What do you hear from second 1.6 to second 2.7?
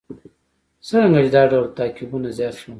تعقیبونه زیات شول.